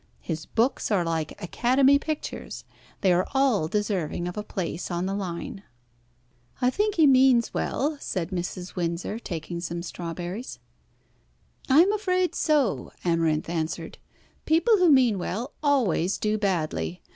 His 0.21 0.47
books 0.47 0.89
are 0.89 1.03
like 1.05 1.39
Academy 1.43 1.99
pictures. 1.99 2.63
They 3.01 3.13
are 3.13 3.27
all 3.35 3.67
deserving 3.67 4.27
of 4.27 4.35
a 4.35 4.41
place 4.41 4.89
on 4.89 5.05
the 5.05 5.13
line." 5.13 5.61
"I 6.59 6.71
think 6.71 6.95
he 6.95 7.05
means 7.05 7.53
well," 7.53 7.97
said 7.99 8.31
Mrs. 8.31 8.75
Windsor, 8.75 9.19
taking 9.19 9.59
some 9.59 9.83
strawberries. 9.83 10.57
"I 11.69 11.81
am 11.81 11.93
afraid 11.93 12.33
so," 12.33 12.91
Amarinth 13.05 13.47
answered. 13.47 13.99
"People 14.47 14.79
who 14.79 14.89
mean 14.89 15.19
well 15.19 15.53
always 15.61 16.17
do 16.17 16.35
badly. 16.39 17.03